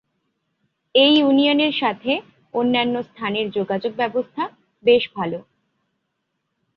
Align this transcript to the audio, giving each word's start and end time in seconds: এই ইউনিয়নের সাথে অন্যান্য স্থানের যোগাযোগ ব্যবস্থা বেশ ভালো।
এই 0.95 1.11
ইউনিয়নের 1.17 1.73
সাথে 1.73 2.11
অন্যান্য 2.53 2.95
স্থানের 3.03 3.47
যোগাযোগ 3.51 3.91
ব্যবস্থা 3.95 4.43
বেশ 4.85 5.03
ভালো। 5.15 5.39